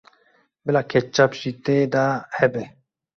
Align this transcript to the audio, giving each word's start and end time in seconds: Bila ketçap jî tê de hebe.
Bila 0.63 0.81
ketçap 0.91 1.31
jî 1.39 1.51
tê 1.63 1.77
de 1.93 2.05
hebe. 2.37 2.65